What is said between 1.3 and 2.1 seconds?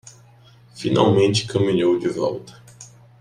caminhou de